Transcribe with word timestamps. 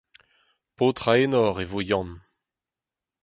Paotr-a-enor 0.75 1.55
e 1.63 1.65
vo 1.71 1.79
Yann. 1.89 2.11